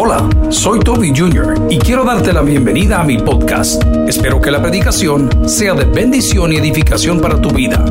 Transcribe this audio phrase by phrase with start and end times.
[0.00, 1.66] Hola, soy Toby Jr.
[1.68, 3.82] y quiero darte la bienvenida a mi podcast.
[4.06, 7.84] Espero que la predicación sea de bendición y edificación para tu vida.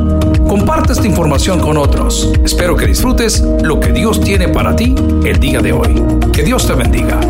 [0.48, 2.32] Comparte esta información con otros.
[2.42, 6.02] Espero que disfrutes lo que Dios tiene para ti el día de hoy.
[6.32, 7.20] Que Dios te bendiga.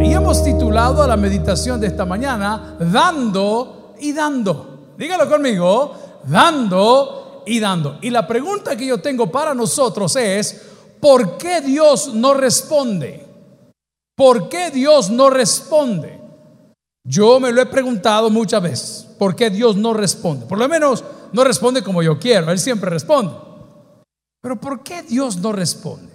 [0.00, 4.92] Y hemos titulado a la meditación de esta mañana Dando y Dando.
[4.96, 7.98] Dígalo conmigo, dando y dando.
[8.02, 10.67] Y la pregunta que yo tengo para nosotros es,
[11.00, 13.26] ¿por qué Dios no responde?
[14.16, 16.20] ¿Por qué Dios no responde?
[17.04, 20.46] Yo me lo he preguntado muchas veces, ¿por qué Dios no responde?
[20.46, 23.32] Por lo menos no responde como yo quiero, Él siempre responde.
[24.42, 26.12] Pero ¿por qué Dios no responde?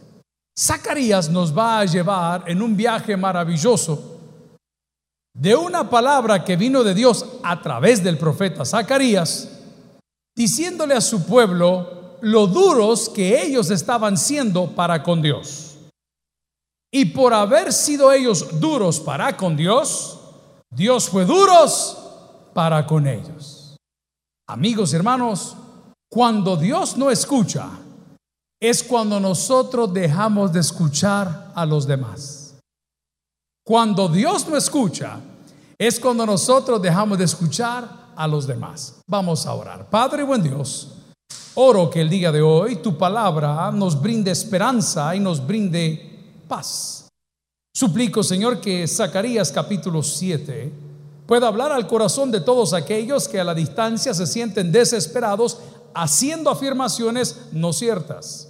[0.58, 4.20] Zacarías nos va a llevar en un viaje maravilloso
[5.36, 9.50] de una palabra que vino de Dios a través del profeta Zacarías,
[10.36, 15.76] diciéndole a su pueblo lo duros que ellos estaban siendo para con Dios.
[16.90, 20.20] Y por haber sido ellos duros para con Dios,
[20.70, 21.98] Dios fue duros
[22.54, 23.76] para con ellos.
[24.48, 25.58] Amigos y hermanos,
[26.10, 27.70] cuando Dios no escucha,
[28.62, 32.58] es cuando nosotros dejamos de escuchar a los demás.
[33.66, 35.20] Cuando Dios no escucha,
[35.78, 39.02] es cuando nosotros dejamos de escuchar a los demás.
[39.08, 39.90] Vamos a orar.
[39.90, 41.03] Padre buen Dios,
[41.56, 47.08] oro que el día de hoy tu palabra nos brinde esperanza y nos brinde paz.
[47.76, 50.72] Suplico, Señor, que Zacarías capítulo 7
[51.26, 55.60] pueda hablar al corazón de todos aquellos que a la distancia se sienten desesperados
[55.96, 58.50] haciendo afirmaciones no ciertas,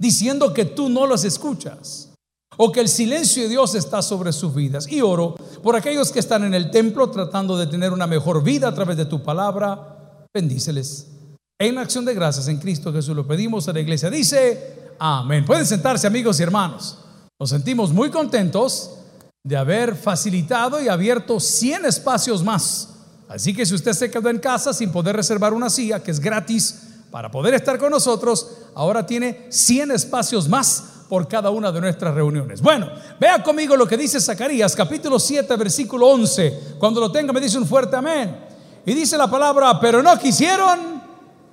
[0.00, 2.10] diciendo que tú no los escuchas
[2.56, 4.90] o que el silencio de Dios está sobre sus vidas.
[4.90, 8.68] Y oro por aquellos que están en el templo tratando de tener una mejor vida
[8.68, 10.26] a través de tu palabra.
[10.34, 11.17] Bendíceles.
[11.60, 14.08] En acción de gracias en Cristo Jesús lo pedimos a la iglesia.
[14.08, 15.44] Dice, amén.
[15.44, 16.98] Pueden sentarse amigos y hermanos.
[17.36, 18.92] Nos sentimos muy contentos
[19.42, 22.90] de haber facilitado y abierto 100 espacios más.
[23.28, 26.20] Así que si usted se quedó en casa sin poder reservar una silla, que es
[26.20, 31.80] gratis para poder estar con nosotros, ahora tiene 100 espacios más por cada una de
[31.80, 32.62] nuestras reuniones.
[32.62, 32.88] Bueno,
[33.18, 36.76] vea conmigo lo que dice Zacarías, capítulo 7, versículo 11.
[36.78, 38.46] Cuando lo tenga me dice un fuerte amén.
[38.86, 40.97] Y dice la palabra, pero no quisieron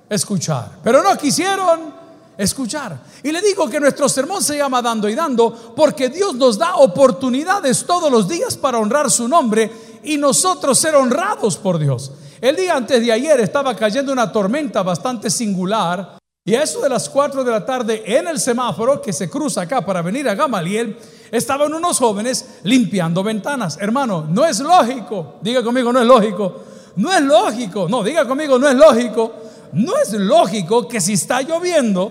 [0.08, 1.94] escuchar, pero no quisieron
[2.36, 2.98] escuchar.
[3.22, 6.76] Y le digo que nuestro sermón se llama Dando y Dando porque Dios nos da
[6.76, 9.70] oportunidades todos los días para honrar su nombre
[10.02, 12.12] y nosotros ser honrados por Dios.
[12.40, 16.88] El día antes de ayer estaba cayendo una tormenta bastante singular y a eso de
[16.88, 20.34] las 4 de la tarde en el semáforo que se cruza acá para venir a
[20.36, 20.96] Gamaliel,
[21.32, 23.78] estaban unos jóvenes limpiando ventanas.
[23.80, 25.36] Hermano, no es lógico.
[25.40, 26.60] Diga conmigo, no es lógico.
[26.94, 27.88] No es lógico.
[27.88, 29.32] No, diga conmigo, no es lógico.
[29.76, 32.10] No es lógico que si está lloviendo,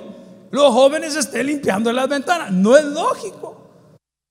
[0.52, 2.52] los jóvenes estén limpiando las ventanas.
[2.52, 3.58] No es lógico.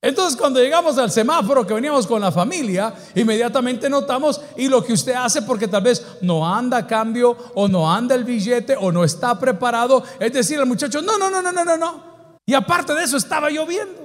[0.01, 4.93] Entonces cuando llegamos al semáforo que veníamos con la familia, inmediatamente notamos y lo que
[4.93, 8.93] usted hace porque tal vez no anda a cambio o no anda el billete o
[8.93, 12.03] no está preparado, es decir, al muchacho, no, no, no, no, no, no, no.
[12.47, 14.04] Y aparte de eso estaba lloviendo.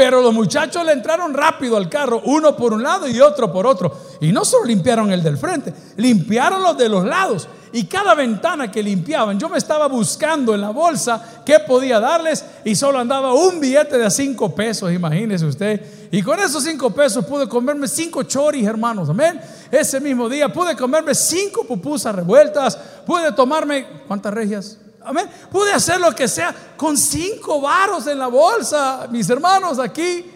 [0.00, 3.66] Pero los muchachos le entraron rápido al carro, uno por un lado y otro por
[3.66, 3.94] otro.
[4.22, 7.46] Y no solo limpiaron el del frente, limpiaron los de los lados.
[7.70, 12.42] Y cada ventana que limpiaban, yo me estaba buscando en la bolsa qué podía darles
[12.64, 16.08] y solo andaba un billete de cinco pesos, imagínese usted.
[16.10, 19.38] Y con esos cinco pesos pude comerme cinco choris, hermanos, amén.
[19.70, 22.74] Ese mismo día pude comerme cinco pupusas revueltas,
[23.04, 24.78] pude tomarme, ¿cuántas regias?
[25.04, 25.28] Amén.
[25.50, 30.30] Pude hacer lo que sea con cinco varos en la bolsa, mis hermanos, aquí.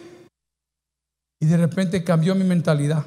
[1.40, 3.04] Y de repente cambió mi mentalidad.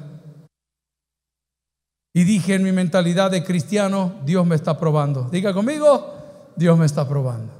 [2.14, 5.28] Y dije en mi mentalidad de cristiano, Dios me está probando.
[5.30, 7.57] Diga conmigo, Dios me está probando.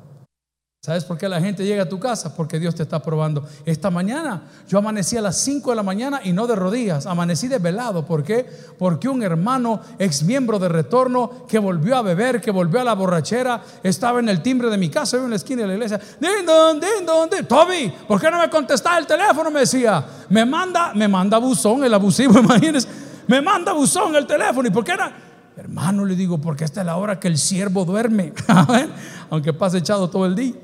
[0.81, 2.37] ¿Sabes por qué la gente llega a tu casa?
[2.37, 3.45] Porque Dios te está probando.
[3.67, 7.49] Esta mañana yo amanecí a las 5 de la mañana y no de rodillas, amanecí
[7.49, 8.07] desvelado.
[8.07, 8.49] ¿Por qué?
[8.79, 12.95] Porque un hermano, ex miembro de retorno, que volvió a beber, que volvió a la
[12.95, 15.99] borrachera, estaba en el timbre de mi casa, en la esquina de la iglesia.
[16.21, 16.87] ¿De dónde?
[17.05, 17.43] ¿Dónde?
[17.43, 19.51] Toby, ¿por qué no me contestaba el teléfono?
[19.51, 22.87] Me decía, me manda, me manda buzón, el abusivo, imagínense,
[23.27, 24.69] me manda buzón el teléfono.
[24.69, 25.13] ¿Y por qué era?
[25.57, 28.33] Hermano, le digo, porque esta es la hora que el siervo duerme,
[29.29, 30.55] aunque pase echado todo el día.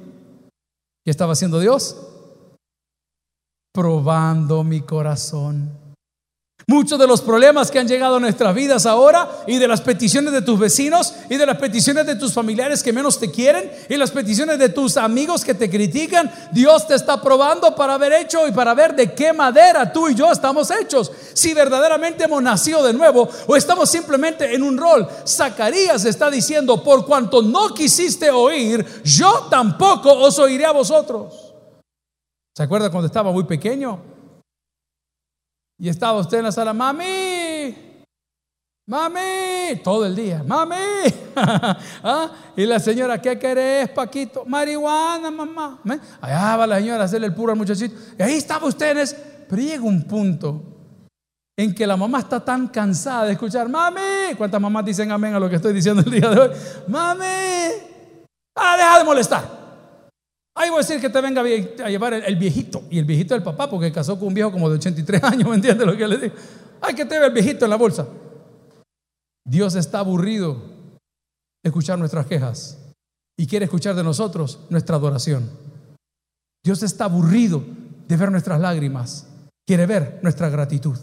[1.04, 1.96] ¿Qué estaba haciendo Dios?
[3.74, 5.83] Probando mi corazón.
[6.66, 10.32] Muchos de los problemas que han llegado a nuestras vidas ahora y de las peticiones
[10.32, 13.96] de tus vecinos y de las peticiones de tus familiares que menos te quieren y
[13.96, 18.48] las peticiones de tus amigos que te critican, Dios te está probando para haber hecho
[18.48, 21.12] y para ver de qué madera tú y yo estamos hechos.
[21.34, 25.06] Si verdaderamente hemos nacido de nuevo o estamos simplemente en un rol.
[25.26, 31.52] Zacarías está diciendo, por cuanto no quisiste oír, yo tampoco os oiré a vosotros.
[32.56, 34.13] ¿Se acuerda cuando estaba muy pequeño?
[35.78, 37.74] Y estaba usted en la sala, mami,
[38.86, 40.76] mami, todo el día, mami.
[41.36, 42.30] ¿Ah?
[42.56, 44.44] Y la señora, ¿qué querés, Paquito?
[44.44, 45.80] Marihuana, mamá.
[46.20, 47.96] Allá va la señora a hacerle el puro al muchachito.
[48.18, 49.08] Y ahí estaba usted en.
[49.48, 50.62] Pero llega un punto
[51.56, 54.34] en que la mamá está tan cansada de escuchar, mami.
[54.38, 56.50] ¿Cuántas mamás dicen amén a lo que estoy diciendo el día de hoy?
[56.86, 57.24] Mami,
[58.56, 59.63] ah, deja de molestar.
[60.56, 62.84] Ahí voy a decir que te venga a llevar el, viejito.
[62.90, 65.56] Y el viejito del papá, porque casó con un viejo como de 83 años, ¿me
[65.56, 66.34] entiendes lo que le digo?
[66.80, 68.06] Ay, que te ve el viejito en la bolsa.
[69.44, 72.78] Dios está aburrido de escuchar nuestras quejas
[73.36, 75.50] y quiere escuchar de nosotros nuestra adoración.
[76.64, 77.62] Dios está aburrido
[78.08, 79.26] de ver nuestras lágrimas,
[79.66, 80.96] quiere ver nuestra gratitud.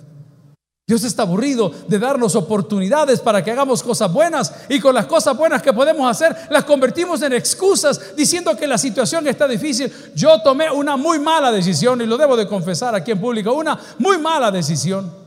[0.91, 5.37] Dios está aburrido de darnos oportunidades para que hagamos cosas buenas y con las cosas
[5.37, 9.89] buenas que podemos hacer las convertimos en excusas diciendo que la situación está difícil.
[10.13, 13.79] Yo tomé una muy mala decisión y lo debo de confesar aquí en público, una
[13.99, 15.20] muy mala decisión.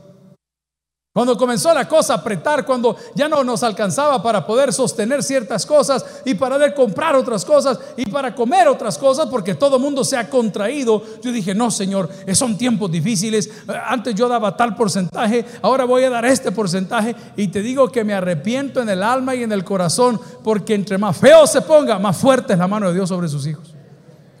[1.15, 5.65] Cuando comenzó la cosa a apretar, cuando ya no nos alcanzaba para poder sostener ciertas
[5.65, 9.81] cosas y para poder comprar otras cosas y para comer otras cosas, porque todo el
[9.81, 13.49] mundo se ha contraído, yo dije, no, Señor, son tiempos difíciles.
[13.87, 18.03] Antes yo daba tal porcentaje, ahora voy a dar este porcentaje y te digo que
[18.03, 21.97] me arrepiento en el alma y en el corazón, porque entre más feo se ponga,
[21.97, 23.73] más fuerte es la mano de Dios sobre sus hijos.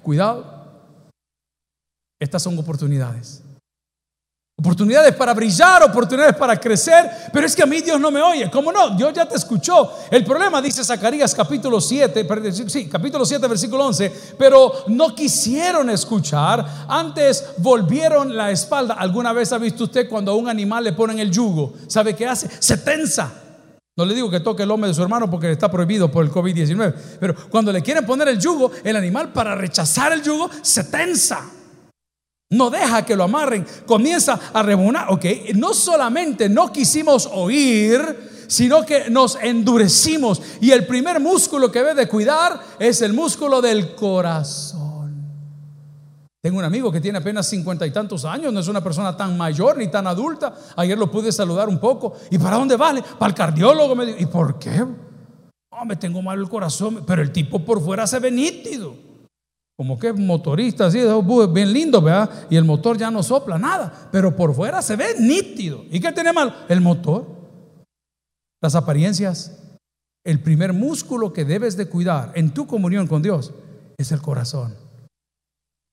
[0.03, 0.43] Cuidado.
[2.19, 3.45] Estas son oportunidades.
[4.57, 8.49] Oportunidades para brillar, oportunidades para crecer, pero es que a mí Dios no me oye.
[8.49, 8.91] ¿Cómo no?
[8.91, 9.91] Dios ya te escuchó.
[10.09, 12.25] El problema dice Zacarías capítulo 7,
[12.69, 18.93] sí, capítulo 7 versículo 11, pero no quisieron escuchar, antes volvieron la espalda.
[18.93, 21.73] ¿Alguna vez ha visto usted cuando a un animal le ponen el yugo?
[21.87, 22.49] ¿Sabe qué hace?
[22.59, 23.33] Se tensa.
[23.97, 26.31] No le digo que toque el hombre de su hermano porque está prohibido por el
[26.31, 30.85] COVID-19, pero cuando le quieren poner el yugo, el animal para rechazar el yugo se
[30.85, 31.43] tensa.
[32.55, 35.07] No deja que lo amarren, comienza a rebunar.
[35.09, 35.25] Ok,
[35.55, 40.41] no solamente no quisimos oír, sino que nos endurecimos.
[40.61, 44.85] Y el primer músculo que debe de cuidar es el músculo del corazón.
[46.41, 49.35] Tengo un amigo que tiene apenas cincuenta y tantos años, no es una persona tan
[49.35, 50.53] mayor ni tan adulta.
[50.75, 52.13] Ayer lo pude saludar un poco.
[52.29, 53.03] ¿Y para dónde vale?
[53.17, 53.95] Para el cardiólogo.
[53.95, 54.85] Me ¿Y por qué?
[55.85, 57.03] Me tengo mal el corazón.
[57.05, 59.04] Pero el tipo por fuera se ve nítido.
[59.77, 60.99] Como que motorista, así,
[61.51, 62.29] bien lindo, ¿verdad?
[62.49, 65.83] Y el motor ya no sopla nada, pero por fuera se ve nítido.
[65.91, 66.65] ¿Y qué tiene mal?
[66.69, 67.25] El motor,
[68.61, 69.61] las apariencias.
[70.25, 73.53] El primer músculo que debes de cuidar en tu comunión con Dios
[73.97, 74.75] es el corazón.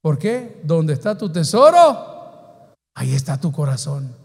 [0.01, 0.61] ¿Por qué?
[0.65, 4.22] Donde está tu tesoro, ahí está tu corazón.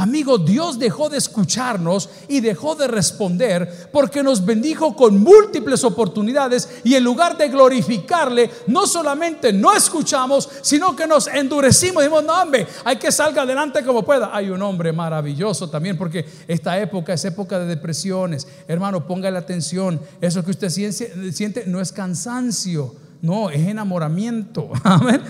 [0.00, 6.70] Amigo, Dios dejó de escucharnos y dejó de responder porque nos bendijo con múltiples oportunidades
[6.84, 12.02] y en lugar de glorificarle, no solamente no escuchamos, sino que nos endurecimos.
[12.02, 14.34] Dijimos, no, hombre, hay que salga adelante como pueda.
[14.34, 18.48] Hay un hombre maravilloso también porque esta época es época de depresiones.
[18.66, 20.00] Hermano, póngale atención.
[20.22, 24.70] Eso que usted siente no es cansancio, no, es enamoramiento.
[24.82, 25.20] Amén.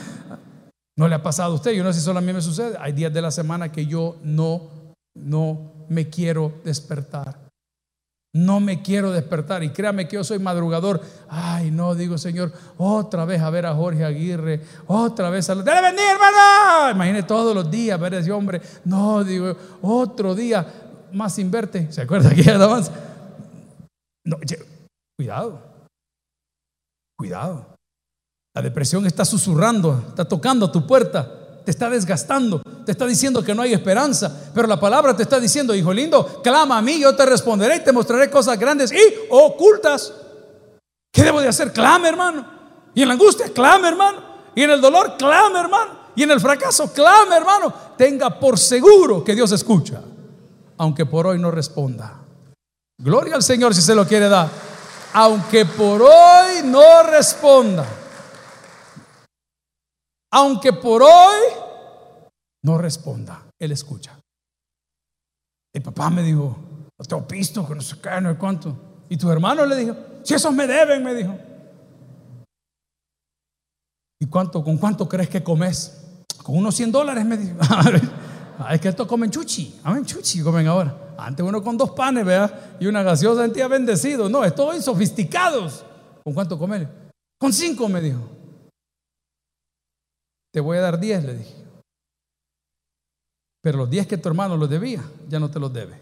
[0.97, 1.73] ¿No le ha pasado a usted?
[1.73, 2.77] Yo no sé si solo a mí me sucede.
[2.81, 7.51] Hay días de la semana que yo no, no me quiero despertar.
[8.33, 9.65] No me quiero despertar.
[9.65, 11.01] Y créame que yo soy madrugador.
[11.29, 14.61] Ay, no, digo, Señor, otra vez a ver a Jorge Aguirre.
[14.87, 15.57] Otra vez a...
[15.57, 16.91] ¡Dale venir, hermano!
[16.93, 18.61] Imagine todos los días ver a ese hombre.
[18.85, 20.65] No, digo, otro día
[21.13, 21.91] más sin verte.
[21.91, 22.93] ¿Se acuerda que ya más?
[24.25, 24.37] No,
[25.19, 25.61] cuidado.
[27.19, 27.80] Cuidado.
[28.53, 31.31] La depresión está susurrando, está tocando tu puerta,
[31.65, 35.39] te está desgastando, te está diciendo que no hay esperanza, pero la palabra te está
[35.39, 38.99] diciendo, hijo lindo, clama a mí, yo te responderé y te mostraré cosas grandes y
[39.31, 40.13] ocultas.
[41.13, 41.73] ¿Qué debo de hacer?
[41.73, 42.45] Clame, hermano.
[42.93, 44.19] Y en la angustia, clame, hermano.
[44.57, 45.93] Y en el dolor, clame, hermano.
[46.17, 47.73] Y en el fracaso, clame, hermano.
[47.97, 50.01] Tenga por seguro que Dios escucha,
[50.77, 52.19] aunque por hoy no responda.
[52.99, 54.49] Gloria al Señor si se lo quiere dar.
[55.13, 58.00] Aunque por hoy no responda
[60.33, 61.41] aunque por hoy
[62.63, 64.19] no responda, Él escucha.
[65.73, 66.57] El papá me dijo,
[66.99, 68.77] no tengo pisto, que no sé qué, no sé cuánto.
[69.09, 71.37] Y tu hermano le dijo, si esos me deben, me dijo.
[74.21, 76.25] ¿Y cuánto, con cuánto crees que comes?
[76.43, 77.57] Con unos 100 dólares, me dijo.
[78.71, 81.15] es que estos comen chuchi, amen chuchi, comen ahora.
[81.17, 84.29] Antes uno con dos panes, vea, y una gaseosa sentía bendecido.
[84.29, 85.85] No, estoy sofisticados.
[86.23, 86.89] ¿Con cuánto comer?
[87.39, 88.40] Con cinco, me dijo.
[90.53, 91.55] Te voy a dar 10, le dije.
[93.63, 95.99] Pero los 10 que tu hermano los debía, ya no te los debe.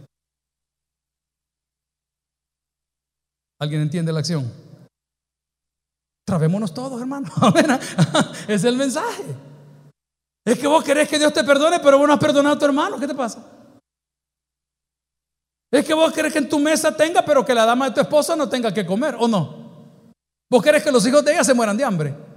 [3.60, 4.50] ¿Alguien entiende la acción?
[6.24, 7.28] Trabémonos todos, hermano.
[8.48, 9.24] es el mensaje.
[10.44, 12.64] Es que vos querés que Dios te perdone, pero vos no has perdonado a tu
[12.64, 12.98] hermano.
[12.98, 13.44] ¿Qué te pasa?
[15.70, 18.00] Es que vos querés que en tu mesa tenga, pero que la dama de tu
[18.00, 20.12] esposa no tenga que comer, ¿o no?
[20.50, 22.27] Vos querés que los hijos de ella se mueran de hambre.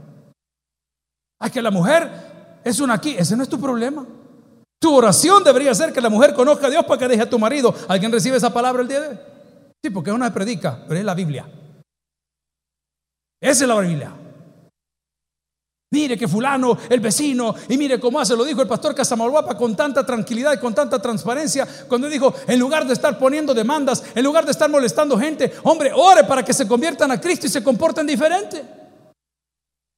[1.42, 2.10] Es que la mujer
[2.64, 3.16] es una aquí.
[3.18, 4.06] Ese no es tu problema.
[4.80, 7.38] Tu oración debería ser que la mujer conozca a Dios para que deje a tu
[7.38, 7.74] marido.
[7.88, 9.20] ¿Alguien recibe esa palabra el día de hoy?
[9.84, 11.48] Sí, porque es una predica, pero es la Biblia.
[13.40, 14.12] Esa es la Biblia.
[15.94, 19.76] Mire que fulano, el vecino, y mire cómo hace, lo dijo el pastor Casamalguapa con
[19.76, 24.24] tanta tranquilidad y con tanta transparencia, cuando dijo, en lugar de estar poniendo demandas, en
[24.24, 27.62] lugar de estar molestando gente, hombre, ore para que se conviertan a Cristo y se
[27.62, 28.81] comporten diferente.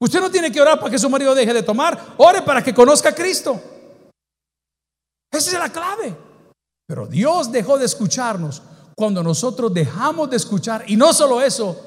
[0.04, 2.74] Usted no tiene que orar para que su marido deje de tomar, ore para que
[2.74, 3.58] conozca a Cristo.
[5.32, 6.14] Esa es la clave.
[6.86, 8.62] Pero Dios dejó de escucharnos
[8.98, 11.80] cuando nosotros dejamos de escuchar, y no solo eso,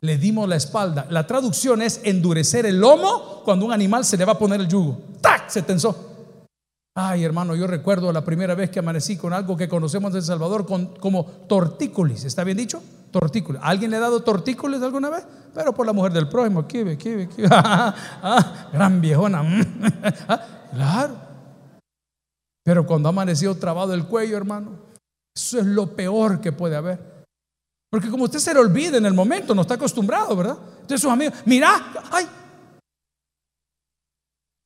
[0.00, 1.06] le dimos la espalda.
[1.10, 4.66] La traducción es endurecer el lomo cuando un animal se le va a poner el
[4.66, 4.98] yugo.
[5.20, 5.48] ¡Tac!
[5.48, 5.94] Se tensó.
[6.96, 10.24] Ay, hermano, yo recuerdo la primera vez que amanecí con algo que conocemos en El
[10.24, 12.24] Salvador como tortícolis.
[12.24, 12.82] ¿Está bien dicho?
[13.10, 13.60] Tortícolis.
[13.64, 15.26] ¿Alguien le ha dado tortícolis alguna vez?
[15.52, 16.60] Pero por la mujer del prójimo.
[16.60, 17.42] Aquí, aquí, aquí.
[17.50, 19.42] Ah, gran viejona.
[20.28, 21.16] Ah, claro.
[22.64, 24.78] Pero cuando ha amanecido trabado el cuello, hermano,
[25.36, 27.24] eso es lo peor que puede haber.
[27.90, 30.56] Porque como usted se le olvida en el momento, no está acostumbrado, ¿verdad?
[30.74, 32.28] Entonces sus amigos, mira, ay.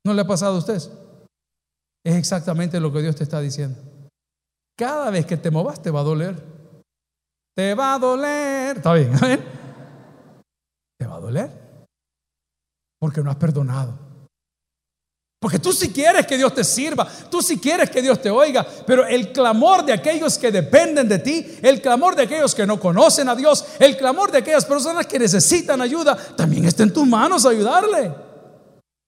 [0.05, 0.77] ¿No le ha pasado a usted?
[2.05, 3.81] Es exactamente lo que Dios te está diciendo.
[4.77, 6.54] Cada vez que te movas te va a doler.
[7.55, 8.77] Te va a doler.
[8.77, 9.13] Está bien.
[10.99, 11.51] Te va a doler.
[12.99, 14.05] Porque no has perdonado.
[15.45, 18.67] Porque tú si quieres que Dios te sirva, tú si quieres que Dios te oiga,
[18.87, 22.81] pero el clamor de aquellos que dependen de ti, el clamor de aquellos que no
[22.81, 27.07] conocen a Dios, el clamor de aquellas personas que necesitan ayuda, también está en tus
[27.07, 28.15] manos ayudarle.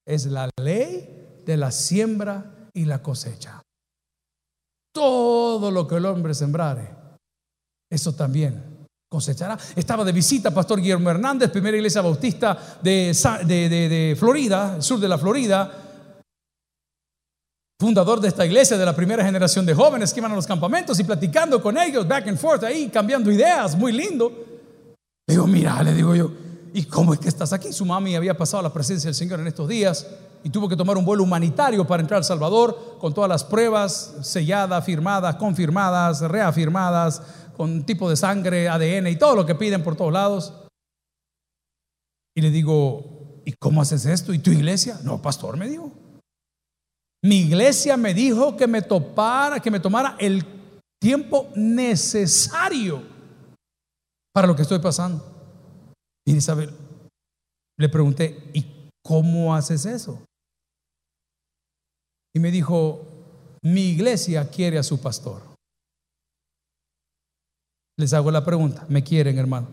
[0.05, 3.63] Es la ley de la siembra y la cosecha.
[4.93, 6.96] Todo lo que el hombre sembrare,
[7.91, 8.63] eso también
[9.09, 9.57] cosechará.
[9.75, 15.09] Estaba de visita Pastor Guillermo Hernández, primera iglesia bautista de, de, de Florida, sur de
[15.09, 15.87] la Florida
[17.79, 20.99] fundador de esta iglesia, de la primera generación de jóvenes que iban a los campamentos
[20.99, 24.33] y platicando con ellos, back and forth, ahí cambiando ideas, muy lindo.
[25.27, 26.31] Le digo, mira, le digo yo,
[26.73, 27.73] ¿y cómo es que estás aquí?
[27.75, 30.07] Su mami había pasado la presencia del Señor en estos días
[30.43, 34.15] y tuvo que tomar un vuelo humanitario para entrar al Salvador con todas las pruebas
[34.23, 37.21] selladas, firmadas, confirmadas, reafirmadas,
[37.57, 40.53] con tipo de sangre, ADN y todo lo que piden por todos lados.
[42.37, 44.35] Y le digo, ¿y cómo haces esto?
[44.35, 45.01] ¿Y tu iglesia?
[45.03, 45.91] No, pastor, me dijo.
[47.25, 50.45] Mi iglesia me dijo que me topara, que me tomara el
[51.01, 53.03] tiempo necesario
[54.35, 55.25] para lo que estoy pasando.
[56.27, 56.71] Y Isabel,
[57.79, 60.23] le pregunté, ¿y cómo haces eso?
[62.35, 63.01] Y me dijo,
[63.63, 65.56] mi iglesia quiere a su pastor.
[67.99, 69.69] Les hago la pregunta, ¿me quieren, hermano?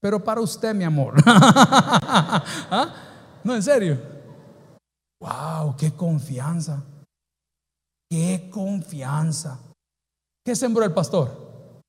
[0.00, 1.14] Pero para usted, mi amor.
[1.26, 2.94] ¿Ah?
[3.44, 4.00] No, en serio.
[5.20, 5.76] ¡Wow!
[5.76, 6.82] ¡Qué confianza!
[8.10, 9.58] ¡Qué confianza!
[10.44, 11.82] ¿Qué sembró el pastor?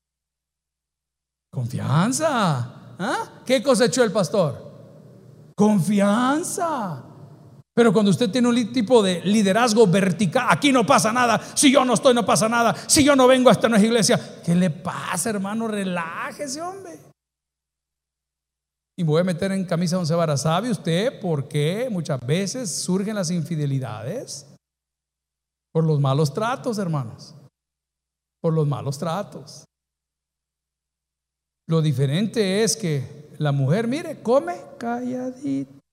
[1.52, 2.96] Confianza.
[2.98, 3.42] ¿Ah?
[3.44, 5.52] ¿Qué cosechó el pastor?
[5.56, 7.04] Confianza.
[7.74, 11.84] Pero cuando usted tiene un tipo de liderazgo vertical, aquí no pasa nada, si yo
[11.84, 14.70] no estoy no pasa nada, si yo no vengo a esta nueva iglesia, ¿qué le
[14.70, 15.66] pasa hermano?
[15.66, 17.00] Relájese hombre.
[18.96, 20.42] Y me voy a meter en camisa once varas.
[20.42, 24.46] ¿Sabe usted por qué muchas veces surgen las infidelidades?
[25.72, 27.34] Por los malos tratos, hermanos.
[28.40, 29.64] Por los malos tratos.
[31.66, 35.83] Lo diferente es que la mujer, mire, come calladita.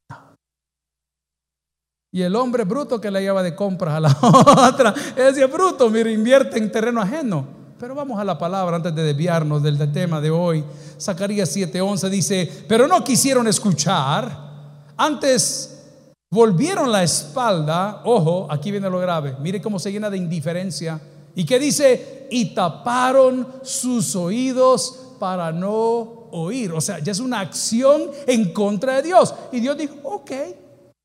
[2.13, 4.17] Y el hombre bruto que la lleva de compras a la
[4.69, 7.45] otra, ese bruto, mire, invierte en terreno ajeno.
[7.79, 10.63] Pero vamos a la palabra antes de desviarnos del tema de hoy.
[10.99, 14.51] Zacarías 7:11 dice, pero no quisieron escuchar,
[14.97, 15.83] antes
[16.29, 20.99] volvieron la espalda, ojo, aquí viene lo grave, mire cómo se llena de indiferencia.
[21.33, 22.27] ¿Y qué dice?
[22.29, 26.73] Y taparon sus oídos para no oír.
[26.73, 29.33] O sea, ya es una acción en contra de Dios.
[29.51, 30.31] Y Dios dijo, ok,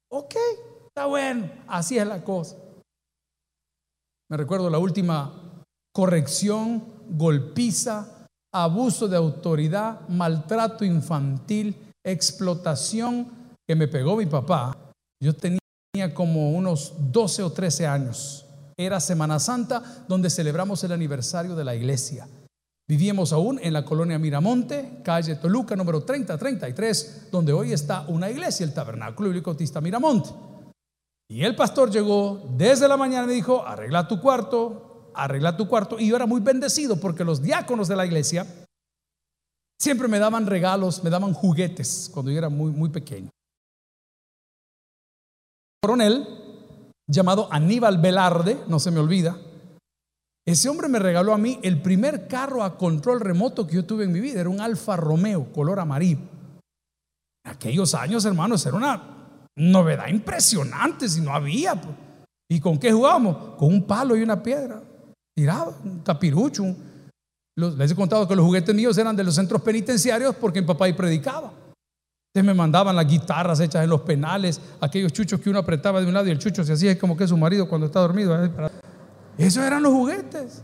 [0.08, 0.34] ok,
[0.96, 2.56] está bueno, así es la cosa.
[4.30, 5.62] Me recuerdo la última
[5.92, 13.28] corrección, golpiza, abuso de autoridad, maltrato infantil, explotación
[13.68, 14.74] que me pegó mi papá.
[15.22, 18.46] Yo tenía como unos 12 o 13 años.
[18.74, 22.26] Era Semana Santa donde celebramos el aniversario de la iglesia.
[22.88, 28.64] Vivíamos aún en la colonia Miramonte, calle Toluca número 3033, donde hoy está una iglesia,
[28.64, 30.55] el Tabernáculo Bíblico Miramonte.
[31.28, 35.68] Y el pastor llegó desde la mañana y me dijo, arregla tu cuarto, arregla tu
[35.68, 35.98] cuarto.
[35.98, 38.46] Y yo era muy bendecido porque los diáconos de la iglesia
[39.78, 43.30] siempre me daban regalos, me daban juguetes cuando yo era muy, muy pequeño.
[45.82, 46.26] coronel
[47.08, 49.36] llamado Aníbal Velarde, no se me olvida,
[50.46, 54.04] ese hombre me regaló a mí el primer carro a control remoto que yo tuve
[54.04, 54.40] en mi vida.
[54.40, 56.20] Era un Alfa Romeo color amarillo.
[57.44, 59.15] En aquellos años, hermanos, era una
[59.56, 61.74] novedad impresionante si no había.
[61.74, 61.94] Pues.
[62.48, 63.56] ¿Y con qué jugábamos?
[63.56, 64.82] Con un palo y una piedra.
[65.34, 66.64] Tirado, un tapirucho.
[67.56, 70.84] les he contado que los juguetes míos eran de los centros penitenciarios porque mi papá
[70.84, 71.52] ahí predicaba.
[72.32, 76.06] Entonces me mandaban las guitarras hechas en los penales, aquellos chuchos que uno apretaba de
[76.06, 78.44] un lado y el chucho se hacía como que su marido cuando está dormido.
[78.44, 78.50] ¿eh?
[79.38, 80.62] Esos eran los juguetes.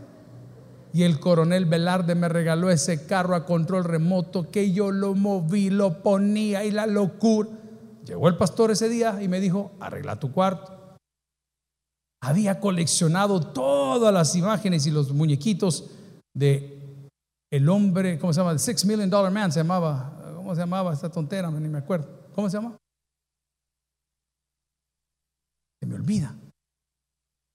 [0.93, 5.71] Y el coronel Velarde me regaló ese carro a control remoto que yo lo moví,
[5.71, 7.49] lo ponía y la locura.
[8.05, 10.97] Llegó el pastor ese día y me dijo, arregla tu cuarto.
[12.21, 15.89] Había coleccionado todas las imágenes y los muñequitos
[16.33, 17.07] de
[17.51, 18.51] el hombre, ¿cómo se llama?
[18.51, 20.11] El Six Million Dollar Man se llamaba.
[20.35, 21.51] ¿Cómo se llamaba esta tontera?
[21.51, 22.07] Ni me acuerdo.
[22.33, 22.75] ¿Cómo se llama?
[25.79, 26.35] Se me olvida.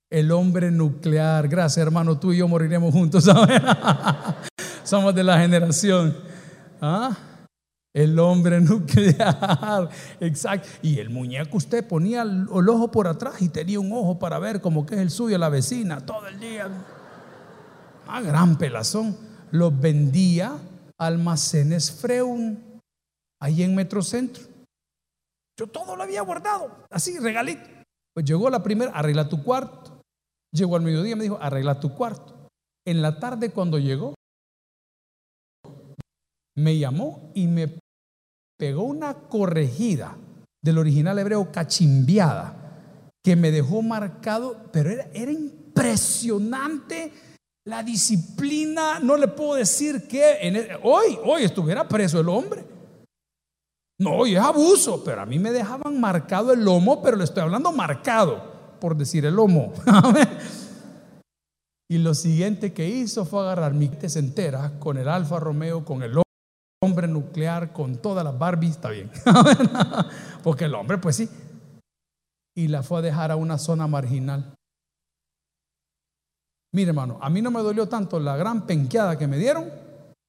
[0.09, 1.49] El hombre nuclear.
[1.49, 2.17] Gracias, hermano.
[2.17, 3.25] Tú y yo moriremos juntos.
[4.83, 6.15] Somos de la generación.
[6.81, 7.17] ¿Ah?
[7.99, 9.89] El hombre nuclear.
[10.21, 10.69] Exacto.
[10.81, 14.61] Y el muñeco usted ponía el, ojo por atrás y tenía un ojo para ver
[14.61, 16.69] como que es el suyo, la vecina, todo el día.
[18.07, 19.17] Ah, gran pelazón.
[19.51, 20.57] Los vendía
[20.97, 22.79] almacenes Freun,
[23.41, 24.43] ahí en Metrocentro.
[25.59, 27.67] Yo todo lo había guardado, así, regalito.
[28.13, 30.01] Pues llegó la primera, arregla tu cuarto.
[30.53, 32.47] Llegó al mediodía me dijo, arregla tu cuarto.
[32.87, 34.15] En la tarde cuando llegó,
[36.55, 37.77] me llamó y me
[38.59, 40.17] pegó una corregida
[40.61, 42.55] del original hebreo cachimbiada
[43.23, 47.13] que me dejó marcado, pero era, era impresionante
[47.65, 48.99] la disciplina.
[48.99, 52.65] No le puedo decir que e, hoy, hoy estuviera preso el hombre.
[53.97, 57.43] No, hoy es abuso, pero a mí me dejaban marcado el lomo, pero le estoy
[57.43, 59.71] hablando marcado por decir el lomo.
[61.89, 66.11] y lo siguiente que hizo fue agarrar mi entera con el Alfa Romeo, con el
[66.81, 69.11] hombre nuclear, con todas las Barbies, está bien.
[70.43, 71.29] Porque el hombre, pues sí.
[72.55, 74.53] Y la fue a dejar a una zona marginal.
[76.73, 79.71] Mire, hermano, a mí no me dolió tanto la gran penqueada que me dieron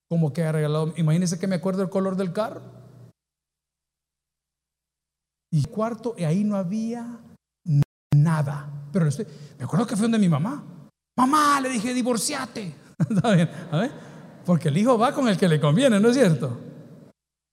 [0.08, 0.92] como que ha regalado.
[0.96, 2.62] Imagínense que me acuerdo el color del carro.
[5.52, 7.20] Y cuarto, y ahí no había
[8.14, 8.70] nada.
[8.92, 9.06] Pero
[9.58, 10.64] me acuerdo que fue donde mi mamá.
[11.16, 12.74] Mamá, le dije, divorciate.
[14.44, 16.59] Porque el hijo va con el que le conviene, ¿no es cierto?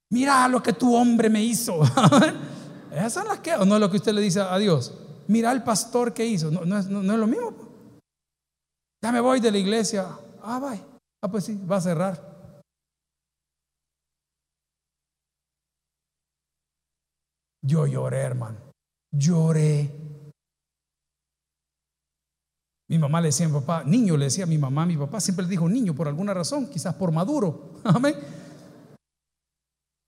[0.09, 1.81] Mira lo que tu hombre me hizo.
[2.91, 4.93] Esas son las que, o no es lo que usted le dice a Dios.
[5.27, 6.49] Mira el pastor que hizo.
[6.49, 7.53] No, no, es, no, es, lo mismo.
[9.03, 10.07] Ya me voy de la iglesia.
[10.41, 10.83] Ah, vaya.
[11.21, 12.61] Ah, pues sí, va a cerrar.
[17.61, 18.57] Yo lloré, hermano.
[19.11, 19.91] Lloré.
[22.89, 25.19] Mi mamá le decía a mi papá, niño, le decía a mi mamá, mi papá
[25.19, 27.73] siempre le dijo niño por alguna razón, quizás por maduro.
[27.83, 28.15] Amén.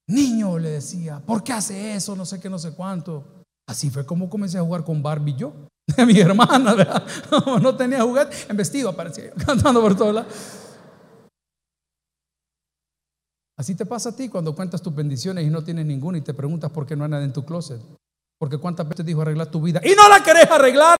[0.07, 2.15] Niño, le decía, ¿por qué hace eso?
[2.15, 3.43] No sé qué, no sé cuánto.
[3.67, 5.53] Así fue como comencé a jugar con Barbie yo,
[6.07, 7.05] mi hermana, ¿verdad?
[7.61, 10.33] No tenía juguete, en vestido aparecía cantando por todos lados.
[13.57, 16.33] Así te pasa a ti cuando cuentas tus bendiciones y no tienes ninguna y te
[16.33, 17.81] preguntas por qué no hay nada en tu closet.
[18.39, 20.98] Porque cuántas veces dijo arreglar tu vida y no la querés arreglar.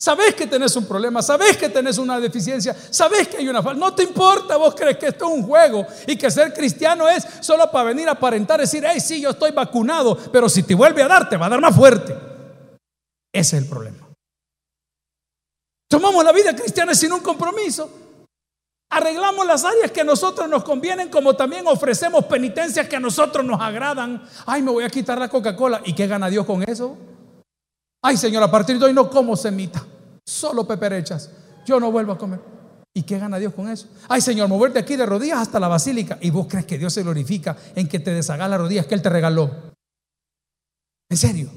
[0.00, 3.80] Sabes que tenés un problema, sabes que tenés una deficiencia, sabes que hay una falta.
[3.80, 7.26] No te importa, vos crees que esto es un juego y que ser cristiano es
[7.40, 11.02] solo para venir a aparentar, decir, hey, sí, yo estoy vacunado, pero si te vuelve
[11.02, 12.16] a dar, te va a dar más fuerte.
[13.32, 14.08] Ese es el problema.
[15.88, 17.90] Tomamos la vida cristiana sin un compromiso.
[18.90, 23.44] Arreglamos las áreas que a nosotros nos convienen, como también ofrecemos penitencias que a nosotros
[23.44, 24.22] nos agradan.
[24.46, 25.82] Ay, me voy a quitar la Coca-Cola.
[25.84, 26.96] ¿Y qué gana Dios con eso?
[28.02, 29.84] Ay, Señor, a partir de hoy no como semita,
[30.26, 31.30] solo peperechas.
[31.66, 32.40] Yo no vuelvo a comer.
[32.94, 33.88] ¿Y qué gana Dios con eso?
[34.08, 36.18] Ay, Señor, moverte aquí de rodillas hasta la basílica.
[36.20, 39.02] Y vos crees que Dios se glorifica en que te deshagas las rodillas que Él
[39.02, 39.50] te regaló.
[41.10, 41.50] En serio,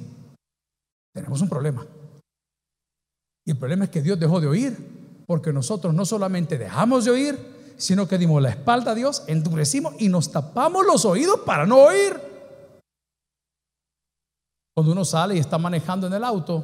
[1.14, 1.86] tenemos un problema.
[3.46, 7.12] Y el problema es que Dios dejó de oír, porque nosotros no solamente dejamos de
[7.12, 11.66] oír, sino que dimos la espalda a Dios, endurecimos y nos tapamos los oídos para
[11.66, 12.31] no oír.
[14.74, 16.64] Cuando uno sale y está manejando en el auto,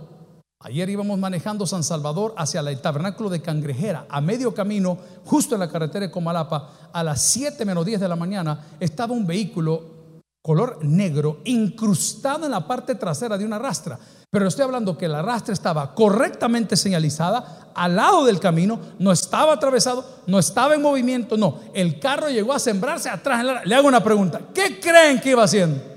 [0.61, 5.59] ayer íbamos manejando San Salvador hacia el tabernáculo de Cangrejera, a medio camino, justo en
[5.59, 9.97] la carretera de Comalapa, a las 7 menos 10 de la mañana, estaba un vehículo
[10.41, 13.99] color negro, incrustado en la parte trasera de una rastra.
[14.29, 19.51] Pero estoy hablando que la rastra estaba correctamente señalizada al lado del camino, no estaba
[19.51, 21.59] atravesado, no estaba en movimiento, no.
[21.73, 23.41] El carro llegó a sembrarse atrás.
[23.41, 23.65] En la...
[23.65, 25.96] Le hago una pregunta, ¿qué creen que iba haciendo?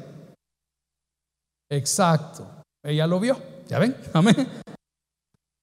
[1.70, 3.96] Exacto, ella lo vio, ¿ya ven?
[4.12, 4.36] Amén.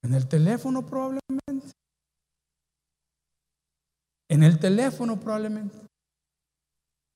[0.03, 1.71] En el teléfono probablemente.
[4.29, 5.77] En el teléfono probablemente.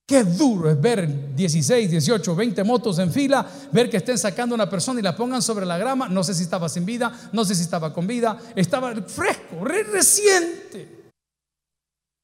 [0.06, 4.56] Qué duro es ver 16, 18, 20 motos en fila, ver que estén sacando a
[4.56, 6.08] una persona y la pongan sobre la grama.
[6.08, 11.12] No sé si estaba sin vida, no sé si estaba con vida, estaba fresco, reciente.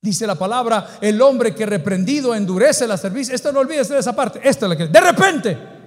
[0.03, 3.35] Dice la palabra, el hombre que reprendido endurece la servicio.
[3.35, 4.41] Esto no olvides de esa parte.
[4.43, 4.89] Esto es lo que.
[4.89, 5.78] De repente.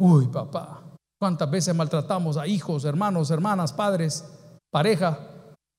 [0.00, 0.82] Uy, papá.
[1.20, 4.24] ¿Cuántas veces maltratamos a hijos, hermanos, hermanas, padres,
[4.72, 5.18] pareja?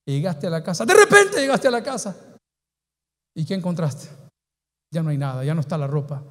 [0.06, 0.86] Llegaste a la casa.
[0.86, 2.16] De repente llegaste a la casa.
[3.36, 4.10] ¿Y qué encontraste?
[4.94, 6.22] Ya no hay nada, ya no está la ropa,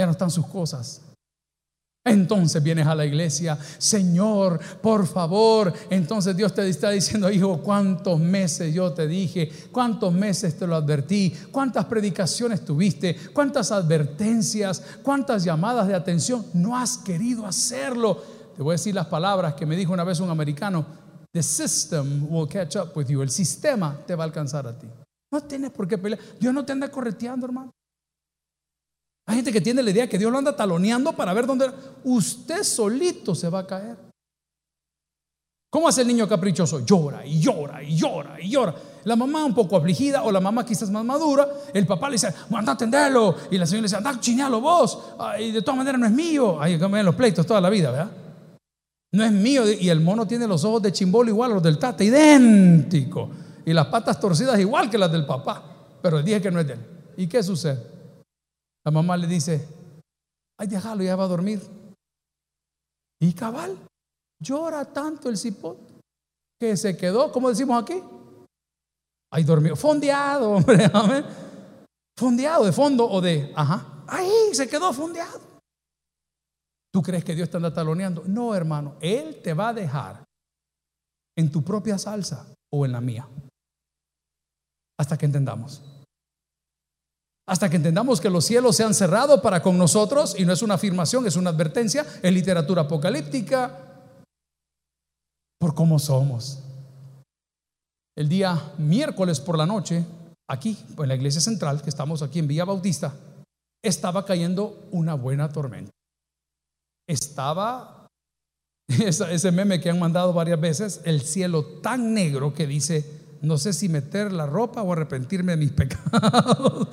[0.00, 1.02] ya no están sus cosas.
[2.06, 5.72] Entonces vienes a la iglesia, Señor, por favor.
[5.90, 10.76] Entonces Dios te está diciendo, hijo, cuántos meses yo te dije, cuántos meses te lo
[10.76, 16.46] advertí, cuántas predicaciones tuviste, cuántas advertencias, cuántas llamadas de atención.
[16.54, 18.22] No has querido hacerlo.
[18.56, 20.86] Te voy a decir las palabras que me dijo una vez un americano.
[21.32, 23.20] The system will catch up with you.
[23.20, 24.86] El sistema te va a alcanzar a ti.
[25.32, 26.20] No tienes por qué pelear.
[26.38, 27.72] Dios no te anda correteando, hermano.
[29.26, 31.70] Hay gente que tiene la idea que Dios lo anda taloneando para ver dónde.
[32.04, 33.96] Usted solito se va a caer.
[35.68, 36.84] ¿Cómo hace el niño caprichoso?
[36.86, 38.74] Llora y llora y llora y llora.
[39.04, 42.32] La mamá un poco afligida o la mamá quizás más madura, el papá le dice,
[42.50, 43.34] anda a atenderlo.
[43.50, 44.98] Y la señora le dice, anda chinealo vos.
[45.38, 46.60] Y de todas maneras no es mío.
[46.62, 48.10] Ahí cambian los pleitos toda la vida, ¿verdad?
[49.12, 49.70] No es mío.
[49.70, 53.30] Y el mono tiene los ojos de chimbolo igual a los del tata, idéntico
[53.66, 55.62] y las patas torcidas igual que las del papá,
[56.00, 56.80] pero dije que no es de él.
[57.16, 57.95] ¿Y qué sucede?
[58.86, 59.66] La mamá le dice,
[60.60, 61.60] ay, déjalo, ya va a dormir.
[63.20, 63.76] Y cabal,
[64.40, 65.82] llora tanto el cipote
[66.60, 68.00] que se quedó, como decimos aquí,
[69.32, 70.88] ahí dormió, fondeado, hombre,
[72.16, 75.40] fondeado de fondo o de, ajá, ahí se quedó fondeado.
[76.92, 78.22] ¿Tú crees que Dios te anda taloneando?
[78.26, 80.24] No, hermano, Él te va a dejar
[81.36, 83.28] en tu propia salsa o en la mía
[84.96, 85.95] hasta que entendamos.
[87.48, 90.62] Hasta que entendamos que los cielos se han cerrado para con nosotros, y no es
[90.62, 93.86] una afirmación, es una advertencia, es literatura apocalíptica,
[95.58, 96.62] por cómo somos.
[98.16, 100.04] El día miércoles por la noche,
[100.48, 103.14] aquí, en la iglesia central, que estamos aquí en Villa Bautista,
[103.82, 105.92] estaba cayendo una buena tormenta.
[107.08, 108.08] Estaba
[108.88, 113.72] ese meme que han mandado varias veces, el cielo tan negro que dice, no sé
[113.72, 116.88] si meter la ropa o arrepentirme de mis pecados,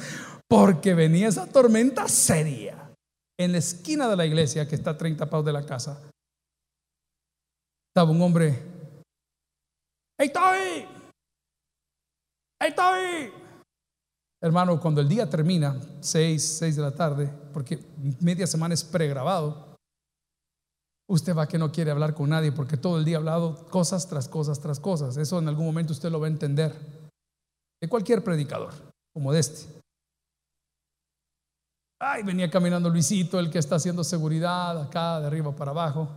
[0.48, 2.92] porque venía esa tormenta seria.
[3.40, 6.00] En la esquina de la iglesia, que está a 30 pasos de la casa,
[7.90, 8.62] estaba un hombre.
[10.20, 10.86] ¡Hey, Toby!
[12.62, 13.34] ¡Hey, Toby!
[14.44, 17.80] Hermano, cuando el día termina, 6, 6 de la tarde, porque
[18.20, 19.73] media semana es pregrabado,
[21.10, 24.08] Usted va que no quiere hablar con nadie porque todo el día ha hablado cosas
[24.08, 25.18] tras cosas tras cosas.
[25.18, 26.74] Eso en algún momento usted lo va a entender.
[27.82, 28.74] De cualquier predicador,
[29.14, 29.82] como de este.
[32.00, 36.10] Ay, venía caminando Luisito, el que está haciendo seguridad acá, de arriba para abajo.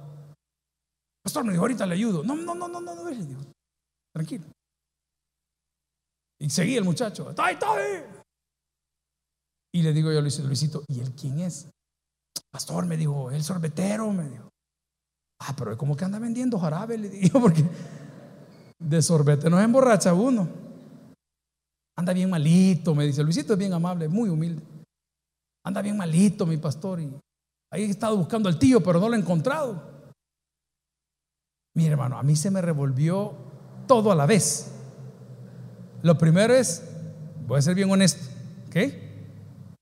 [1.22, 2.22] Pastor, me dijo, ahorita le ayudo.
[2.22, 3.52] No, no, no, no, no, no,
[4.12, 4.44] tranquilo.
[6.40, 7.34] Y seguí el muchacho.
[7.38, 8.04] ¡Ay, ay!
[9.72, 11.68] Y le digo yo a Luisito, Luisito, ¿y él quién es?
[12.50, 14.48] Pastor, me dijo, el sorbetero, me dijo.
[15.38, 17.64] Ah, pero como que anda vendiendo jarabe, le digo, porque
[18.78, 20.48] de sorbete no es emborracha uno.
[21.96, 23.22] Anda bien malito, me dice.
[23.22, 24.62] Luisito es bien amable, muy humilde.
[25.64, 27.00] Anda bien malito, mi pastor.
[27.00, 27.10] Y
[27.70, 29.96] ahí he estado buscando al tío, pero no lo he encontrado.
[31.74, 33.34] Mi hermano, a mí se me revolvió
[33.86, 34.72] todo a la vez.
[36.02, 36.82] Lo primero es,
[37.46, 38.24] voy a ser bien honesto,
[38.68, 38.76] ¿ok?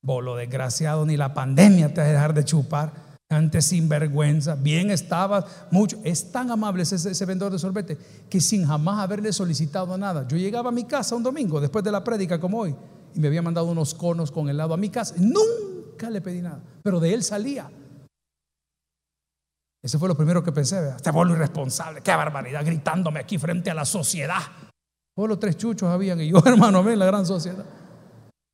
[0.02, 5.46] Bolo desgraciado, ni la pandemia te va a dejar de chupar antes sinvergüenza, bien estaba
[5.70, 5.98] mucho.
[6.04, 10.26] Es tan amable ese, vendedor de sorbete que sin jamás haberle solicitado nada.
[10.28, 12.76] Yo llegaba a mi casa un domingo después de la prédica como hoy
[13.14, 15.14] y me había mandado unos conos con helado a mi casa.
[15.18, 17.70] Nunca le pedí nada, pero de él salía.
[19.82, 23.74] Ese fue lo primero que pensé, este bolo irresponsable, qué barbaridad, gritándome aquí frente a
[23.74, 24.40] la sociedad.
[25.14, 27.64] Solo tres chuchos habían y yo, hermano, en la gran sociedad,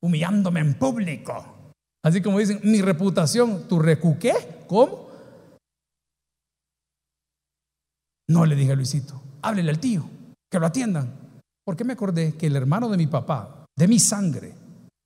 [0.01, 1.60] humillándome en público.
[2.03, 4.33] Así como dicen, mi reputación, ¿tu recuqué?
[4.67, 5.09] ¿Cómo?
[8.29, 10.09] No le dije a Luisito, háblele al tío,
[10.49, 11.21] que lo atiendan.
[11.65, 14.55] Porque me acordé que el hermano de mi papá, de mi sangre,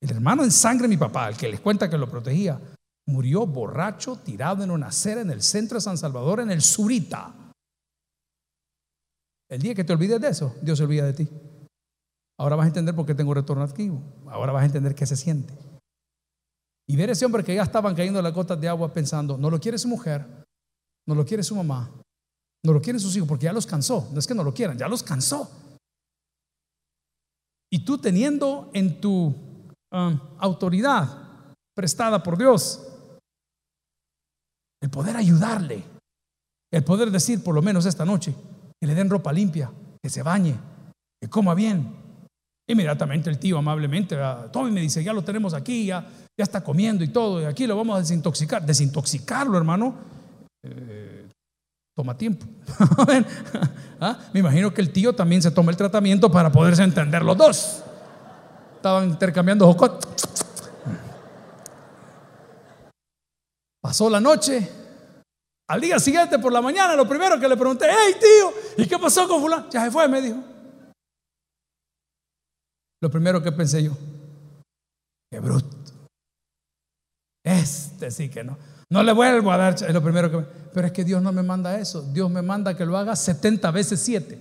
[0.02, 2.60] El hermano en sangre, mi papá, el que les cuenta que lo protegía,
[3.08, 7.34] murió borracho, tirado en una acera en el centro de San Salvador, en el Surita.
[9.48, 11.28] El día que te olvides de eso, Dios se olvida de ti.
[12.38, 14.02] Ahora vas a entender por qué tengo retorno activo.
[14.28, 15.54] Ahora vas a entender qué se siente.
[16.88, 19.58] Y ver ese hombre que ya estaban cayendo las gotas de agua pensando, no lo
[19.58, 20.24] quiere su mujer,
[21.06, 21.90] no lo quiere su mamá,
[22.64, 24.08] no lo quieren sus hijos, porque ya los cansó.
[24.12, 25.50] No es que no lo quieran, ya los cansó.
[27.70, 29.34] Y tú teniendo en tu
[29.92, 32.86] um, autoridad prestada por Dios
[34.80, 35.82] el poder ayudarle,
[36.72, 38.34] el poder decir por lo menos esta noche
[38.80, 39.72] que le den ropa limpia,
[40.02, 40.56] que se bañe,
[41.20, 42.05] que coma bien.
[42.68, 44.16] Inmediatamente el tío amablemente,
[44.52, 46.04] todo me dice, ya lo tenemos aquí, ya,
[46.36, 48.66] ya está comiendo y todo, y aquí lo vamos a desintoxicar.
[48.66, 49.94] Desintoxicarlo, hermano,
[50.64, 51.28] eh,
[51.94, 52.44] toma tiempo.
[54.00, 54.18] ¿Ah?
[54.32, 57.82] Me imagino que el tío también se toma el tratamiento para poderse entender los dos.
[58.74, 60.04] Estaban intercambiando jocot.
[63.80, 64.68] Pasó la noche.
[65.68, 68.98] Al día siguiente por la mañana, lo primero que le pregunté, hey tío, ¿y qué
[68.98, 69.68] pasó con fulano?
[69.70, 70.55] Ya se fue, me dijo.
[73.06, 73.92] Lo primero que pensé yo,
[75.30, 75.76] qué bruto.
[77.44, 78.58] Este sí que no.
[78.90, 80.38] No le vuelvo a dar, es lo primero que...
[80.74, 82.02] Pero es que Dios no me manda eso.
[82.12, 84.36] Dios me manda que lo haga 70 veces 7.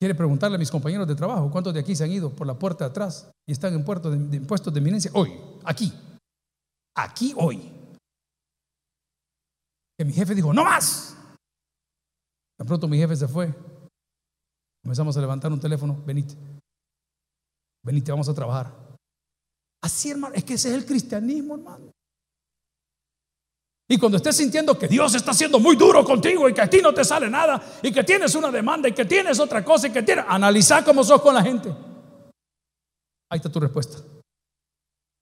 [0.00, 2.58] Quiere preguntarle a mis compañeros de trabajo cuántos de aquí se han ido por la
[2.58, 5.92] puerta de atrás y están en puerto de, impuestos de eminencia hoy, aquí,
[6.96, 7.72] aquí hoy.
[9.96, 11.16] Que mi jefe dijo, no más.
[12.58, 13.54] De pronto mi jefe se fue.
[14.82, 16.34] Comenzamos a levantar un teléfono, venite,
[17.84, 18.72] venite, vamos a trabajar.
[19.82, 21.90] Así, hermano, es que ese es el cristianismo, hermano.
[23.88, 26.80] Y cuando estés sintiendo que Dios está siendo muy duro contigo y que a ti
[26.80, 29.92] no te sale nada y que tienes una demanda y que tienes otra cosa y
[29.92, 31.74] que tienes, analiza cómo sos con la gente.
[33.28, 33.98] Ahí está tu respuesta.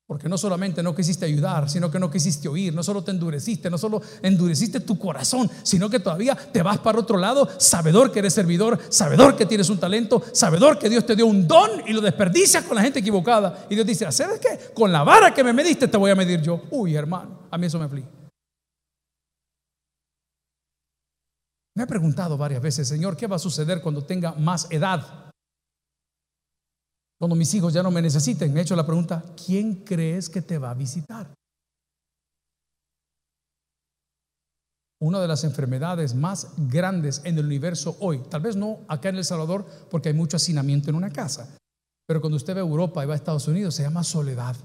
[0.08, 3.68] Porque no solamente no quisiste ayudar, sino que no quisiste oír, no solo te endureciste,
[3.68, 8.20] no solo endureciste tu corazón, sino que todavía te vas para otro lado, sabedor que
[8.20, 11.92] eres servidor, sabedor que tienes un talento, sabedor que Dios te dio un don y
[11.92, 13.66] lo desperdicias con la gente equivocada.
[13.68, 14.72] Y Dios dice, ¿sabes qué?
[14.72, 16.62] Con la vara que me mediste te voy a medir yo.
[16.70, 18.08] Uy, hermano, a mí eso me aflige.
[21.74, 25.27] Me he preguntado varias veces, Señor, ¿qué va a suceder cuando tenga más edad?
[27.18, 28.52] Cuando mis hijos ya no me necesiten.
[28.52, 31.34] Me he hecho la pregunta, ¿quién crees que te va a visitar?
[35.00, 39.16] Una de las enfermedades más grandes en el universo hoy, tal vez no acá en
[39.16, 41.56] El Salvador porque hay mucho hacinamiento en una casa,
[42.04, 44.56] pero cuando usted ve Europa y va a Estados Unidos se llama soledad.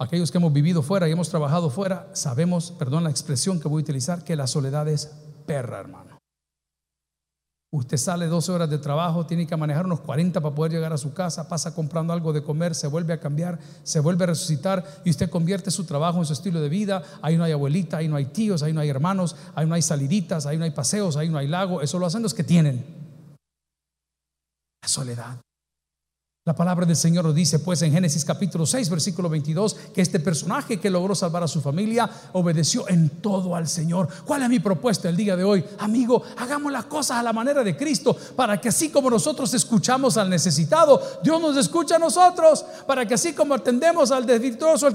[0.00, 3.82] Aquellos que hemos vivido fuera y hemos trabajado fuera, sabemos, perdón la expresión que voy
[3.82, 5.06] a utilizar, que la soledad es
[5.44, 6.09] perra, hermano.
[7.72, 10.98] Usted sale 12 horas de trabajo, tiene que manejar unos 40 para poder llegar a
[10.98, 14.84] su casa, pasa comprando algo de comer, se vuelve a cambiar, se vuelve a resucitar
[15.04, 17.04] y usted convierte su trabajo en su estilo de vida.
[17.22, 19.82] Ahí no hay abuelita, ahí no hay tíos, ahí no hay hermanos, ahí no hay
[19.82, 21.80] saliditas, ahí no hay paseos, ahí no hay lago.
[21.80, 22.84] Eso lo hacen los que tienen.
[24.82, 25.38] La soledad.
[26.50, 30.18] La palabra del Señor nos dice pues en Génesis capítulo 6 versículo 22 que este
[30.18, 34.08] personaje que logró salvar a su familia obedeció en todo al Señor.
[34.26, 35.64] ¿Cuál es mi propuesta el día de hoy?
[35.78, 40.16] Amigo, hagamos las cosas a la manera de Cristo para que así como nosotros escuchamos
[40.16, 44.88] al necesitado, Dios nos escucha a nosotros, para que así como atendemos al desvirtuoso,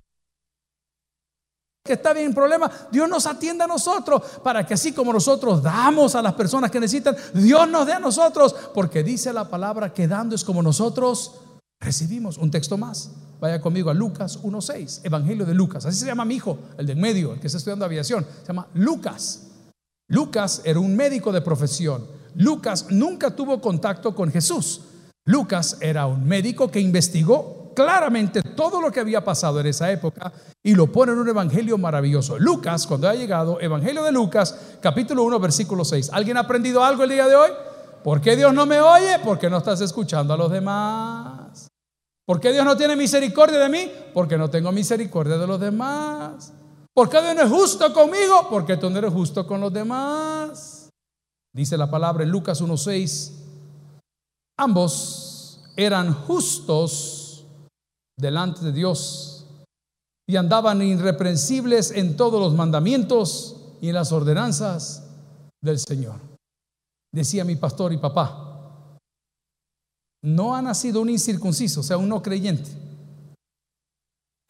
[1.85, 5.63] que está bien en problema, Dios nos atiende a nosotros para que así como nosotros
[5.63, 9.93] damos a las personas que necesitan, Dios nos dé a nosotros, porque dice la palabra
[9.93, 11.31] que dando es como nosotros
[11.85, 12.37] recibimos.
[12.37, 16.35] Un texto más, vaya conmigo a Lucas 1.6, Evangelio de Lucas, así se llama mi
[16.35, 19.47] hijo, el del medio, el que está estudiando aviación, se llama Lucas.
[20.07, 22.05] Lucas era un médico de profesión.
[22.35, 24.81] Lucas nunca tuvo contacto con Jesús.
[25.25, 30.31] Lucas era un médico que investigó claramente todo lo que había pasado en esa época
[30.63, 32.37] y lo pone en un evangelio maravilloso.
[32.37, 36.11] Lucas, cuando ha llegado, Evangelio de Lucas, capítulo 1, versículo 6.
[36.13, 37.49] ¿Alguien ha aprendido algo el día de hoy?
[38.03, 39.19] ¿Por qué Dios no me oye?
[39.23, 41.44] Porque no estás escuchando a los demás.
[42.25, 43.91] ¿Por qué Dios no tiene misericordia de mí?
[44.13, 46.51] Porque no tengo misericordia de los demás.
[46.93, 48.47] ¿Por qué Dios no es justo conmigo?
[48.49, 50.89] Porque tú no eres justo con los demás.
[51.53, 53.31] Dice la palabra en Lucas 1.6.
[54.57, 57.45] Ambos eran justos
[58.17, 59.45] delante de Dios
[60.27, 65.03] y andaban irreprensibles en todos los mandamientos y en las ordenanzas
[65.61, 66.19] del Señor.
[67.13, 68.44] Decía mi pastor y papá,
[70.25, 72.71] no ha nacido un incircunciso, o sea, un no creyente,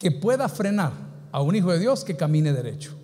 [0.00, 0.92] que pueda frenar
[1.30, 2.98] a un hijo de Dios que camine derecho.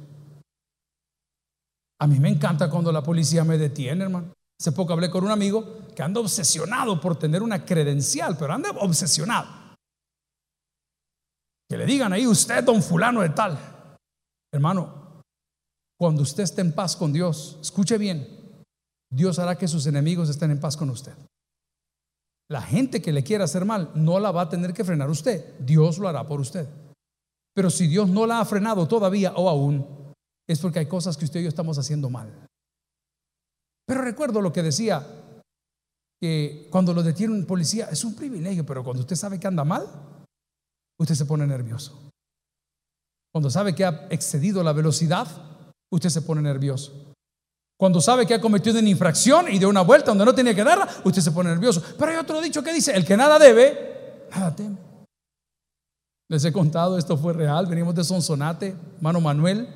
[2.01, 4.33] A mí me encanta cuando la policía me detiene, hermano.
[4.59, 8.71] Hace poco hablé con un amigo que anda obsesionado por tener una credencial, pero anda
[8.71, 9.77] obsesionado.
[11.69, 13.59] Que le digan ahí, usted, don fulano de tal.
[14.53, 15.23] Hermano,
[15.99, 18.27] cuando usted esté en paz con Dios, escuche bien,
[19.11, 21.13] Dios hará que sus enemigos estén en paz con usted.
[22.53, 25.59] La gente que le quiera hacer mal no la va a tener que frenar usted,
[25.59, 26.69] Dios lo hará por usted.
[27.55, 30.13] Pero si Dios no la ha frenado todavía o aún,
[30.47, 32.47] es porque hay cosas que usted y yo estamos haciendo mal.
[33.87, 35.03] Pero recuerdo lo que decía,
[36.21, 39.65] que cuando lo detiene un policía es un privilegio, pero cuando usted sabe que anda
[39.65, 39.87] mal,
[41.01, 42.11] usted se pone nervioso.
[43.33, 45.27] Cuando sabe que ha excedido la velocidad,
[45.91, 47.12] usted se pone nervioso.
[47.83, 50.63] Cuando sabe que ha cometido una infracción y de una vuelta donde no tenía que
[50.63, 51.83] darla, usted se pone nervioso.
[51.99, 54.77] Pero hay otro dicho que dice, el que nada debe, nada teme.
[56.29, 59.67] Les he contado, esto fue real, venimos de Sonsonate, mano Manuel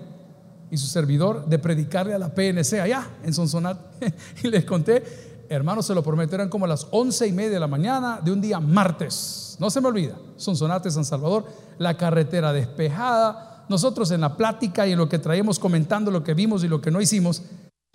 [0.71, 4.15] y su servidor, de predicarle a la PNC allá en Sonsonate.
[4.45, 5.03] y les conté,
[5.49, 8.41] hermanos, se lo prometo, eran como las once y media de la mañana de un
[8.41, 9.57] día martes.
[9.59, 11.45] No se me olvida, Sonsonate, San Salvador,
[11.77, 13.65] la carretera despejada.
[13.69, 16.81] Nosotros en la plática y en lo que traemos comentando lo que vimos y lo
[16.81, 17.43] que no hicimos,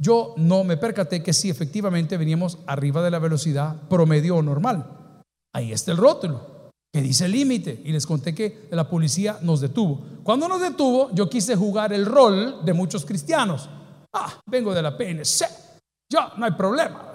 [0.01, 5.19] yo no me percaté que sí, efectivamente veníamos arriba de la velocidad promedio normal.
[5.53, 10.01] Ahí está el rótulo que dice límite y les conté que la policía nos detuvo.
[10.23, 13.69] Cuando nos detuvo, yo quise jugar el rol de muchos cristianos.
[14.11, 15.45] Ah, vengo de la PNC,
[16.11, 17.13] ya no hay problema.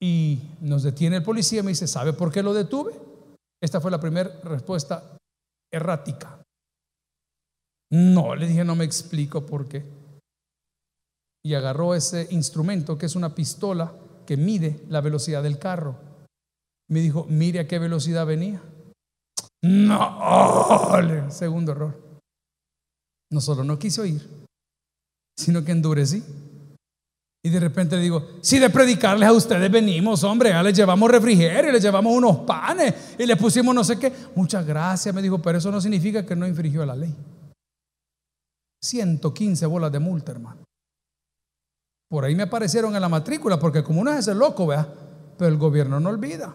[0.00, 2.92] Y nos detiene el policía y me dice, ¿sabe por qué lo detuve?
[3.60, 5.16] Esta fue la primera respuesta
[5.72, 6.40] errática.
[7.90, 10.07] No, le dije, no me explico por qué
[11.44, 13.92] y agarró ese instrumento que es una pistola
[14.26, 15.96] que mide la velocidad del carro.
[16.90, 18.62] Me dijo, mire a qué velocidad venía.
[19.62, 22.20] No, segundo error.
[23.30, 24.26] No solo no quiso ir,
[25.36, 26.22] sino que endurecí.
[27.44, 31.10] Y de repente le digo, si de predicarles a ustedes venimos, hombre, ya les llevamos
[31.10, 34.12] refrigerio, les llevamos unos panes y les pusimos no sé qué.
[34.34, 37.14] Muchas gracias, me dijo, pero eso no significa que no infringió la ley.
[38.82, 40.62] 115 bolas de multa, hermano.
[42.08, 44.86] Por ahí me aparecieron en la matrícula, porque como uno es ese loco, vea,
[45.36, 46.54] pero el gobierno no olvida.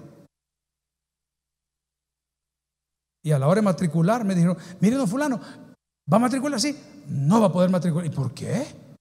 [3.24, 5.40] Y a la hora de matricular me dijeron, mire, don fulano,
[6.12, 6.78] ¿va a matricular así?
[7.08, 8.06] No va a poder matricular.
[8.06, 8.98] ¿Y por qué?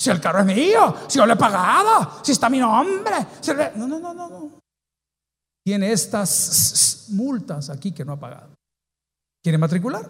[0.00, 3.14] Si el carro es mío, si yo le he pagado, si está mi nombre.
[3.76, 4.60] No, no, no, no, no.
[5.62, 8.54] Tiene estas multas aquí que no ha pagado.
[9.42, 10.08] ¿Quiere matricular?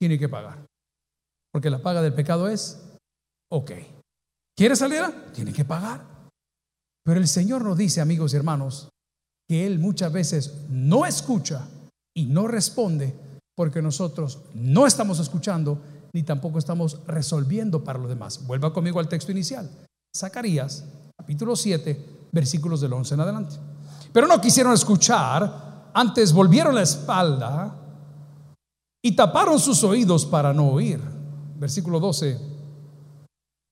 [0.00, 0.64] Tiene que pagar.
[1.52, 2.82] Porque la paga del pecado es,
[3.50, 3.72] ok.
[4.58, 5.04] ¿Quiere salir?
[5.32, 6.04] Tiene que pagar.
[7.04, 8.88] Pero el Señor nos dice, amigos y hermanos,
[9.48, 11.68] que Él muchas veces no escucha
[12.12, 13.14] y no responde
[13.56, 15.80] porque nosotros no estamos escuchando
[16.12, 18.44] ni tampoco estamos resolviendo para los demás.
[18.48, 19.70] Vuelva conmigo al texto inicial.
[20.16, 20.84] Zacarías,
[21.16, 23.54] capítulo 7, versículos del 11 en adelante.
[24.12, 27.78] Pero no quisieron escuchar, antes volvieron la espalda
[29.04, 31.00] y taparon sus oídos para no oír.
[31.56, 32.57] Versículo 12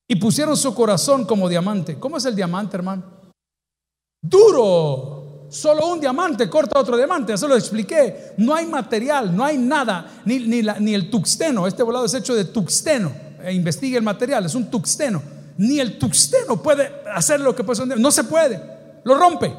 [0.07, 1.99] y pusieron su corazón como diamante.
[1.99, 3.03] ¿Cómo es el diamante, hermano?
[4.21, 5.47] Duro.
[5.49, 7.33] Solo un diamante corta otro diamante.
[7.33, 8.33] Eso lo expliqué.
[8.37, 11.67] No hay material, no hay nada, ni, ni, el tuxteno.
[11.67, 13.11] Este volado es hecho de tuxteno.
[13.43, 15.21] E investigue el material, es un tuxteno.
[15.57, 17.99] Ni el tuxteno puede hacer lo que puede ser.
[17.99, 18.61] No se puede.
[19.03, 19.53] Lo rompe.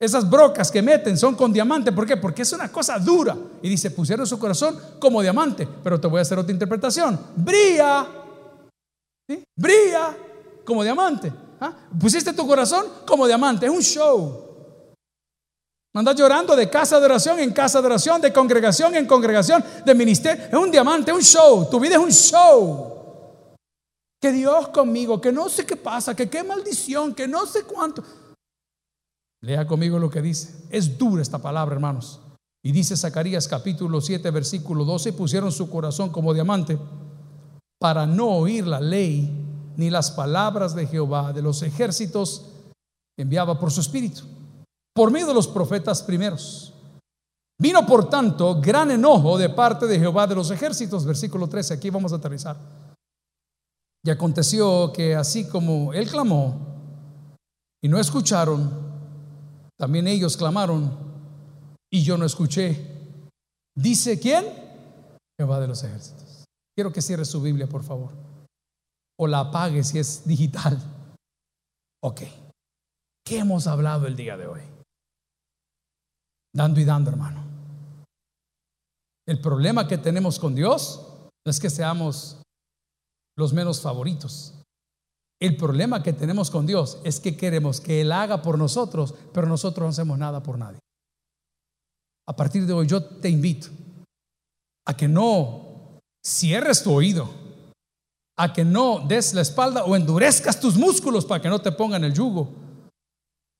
[0.00, 1.90] Esas brocas que meten son con diamante.
[1.90, 2.16] ¿Por qué?
[2.16, 3.36] Porque es una cosa dura.
[3.62, 5.66] Y dice, pusieron su corazón como diamante.
[5.82, 7.18] Pero te voy a hacer otra interpretación.
[7.34, 8.06] Brilla
[9.56, 10.16] Brilla
[10.64, 11.32] como diamante.
[11.60, 11.72] ¿ah?
[11.98, 13.66] Pusiste tu corazón como diamante.
[13.66, 14.44] Es un show.
[15.94, 19.94] Andas llorando de casa de oración en casa de oración, de congregación en congregación, de
[19.94, 20.44] ministerio.
[20.46, 21.68] Es un diamante, es un show.
[21.68, 23.56] Tu vida es un show.
[24.20, 28.04] Que Dios conmigo, que no sé qué pasa, que qué maldición, que no sé cuánto.
[29.40, 30.66] Lea conmigo lo que dice.
[30.70, 32.20] Es dura esta palabra, hermanos.
[32.62, 36.78] Y dice Zacarías capítulo 7, versículo 12, pusieron su corazón como diamante
[37.78, 39.30] para no oír la ley
[39.76, 42.46] ni las palabras de Jehová de los ejércitos
[43.16, 44.22] enviaba por su espíritu,
[44.94, 46.74] por medio de los profetas primeros.
[47.60, 51.90] Vino por tanto gran enojo de parte de Jehová de los ejércitos, versículo 13, aquí
[51.90, 52.56] vamos a aterrizar.
[54.04, 56.56] Y aconteció que así como él clamó
[57.82, 58.70] y no escucharon,
[59.76, 60.90] también ellos clamaron
[61.90, 62.84] y yo no escuché.
[63.76, 64.44] Dice quién?
[65.38, 66.27] Jehová de los ejércitos.
[66.78, 68.12] Quiero que cierre su Biblia, por favor.
[69.18, 70.80] O la apague si es digital.
[72.04, 72.20] Ok.
[73.24, 74.60] ¿Qué hemos hablado el día de hoy?
[76.54, 77.42] Dando y dando, hermano.
[79.26, 81.04] El problema que tenemos con Dios
[81.44, 82.44] no es que seamos
[83.36, 84.62] los menos favoritos.
[85.42, 89.48] El problema que tenemos con Dios es que queremos que Él haga por nosotros, pero
[89.48, 90.78] nosotros no hacemos nada por nadie.
[92.28, 93.66] A partir de hoy yo te invito
[94.86, 95.67] a que no
[96.24, 97.28] cierres tu oído,
[98.38, 102.04] a que no des la espalda o endurezcas tus músculos para que no te pongan
[102.04, 102.48] el yugo,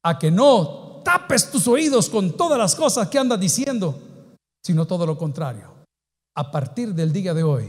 [0.05, 3.99] a que no tapes tus oídos con todas las cosas que andas diciendo,
[4.65, 5.75] sino todo lo contrario.
[6.37, 7.69] A partir del día de hoy,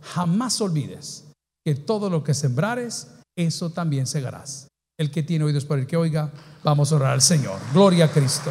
[0.00, 1.28] jamás olvides
[1.64, 4.68] que todo lo que sembrares, eso también segarás.
[4.98, 6.32] El que tiene oídos por el que oiga,
[6.64, 7.60] vamos a orar al Señor.
[7.72, 8.50] Gloria a Cristo.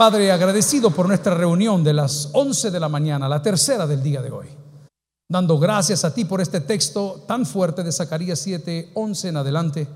[0.00, 4.22] Padre, agradecido por nuestra reunión de las 11 de la mañana, la tercera del día
[4.22, 4.46] de hoy.
[5.28, 9.86] Dando gracias a ti por este texto tan fuerte de Zacarías 7, 11 en adelante,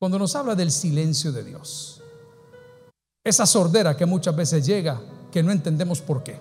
[0.00, 2.00] cuando nos habla del silencio de Dios.
[3.22, 4.98] Esa sordera que muchas veces llega,
[5.30, 6.40] que no entendemos por qué.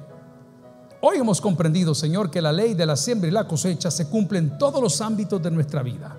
[1.02, 4.40] Hoy hemos comprendido, Señor, que la ley de la siembra y la cosecha se cumple
[4.40, 6.16] en todos los ámbitos de nuestra vida.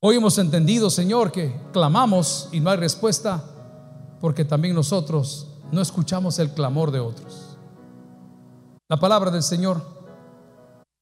[0.00, 3.44] Hoy hemos entendido, Señor, que clamamos y no hay respuesta
[4.22, 7.56] porque también nosotros no escuchamos el clamor de otros.
[8.88, 9.82] La palabra del Señor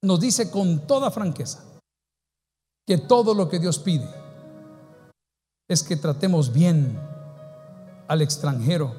[0.03, 1.65] nos dice con toda franqueza
[2.87, 4.09] que todo lo que Dios pide
[5.69, 6.99] es que tratemos bien
[8.09, 8.95] al extranjero,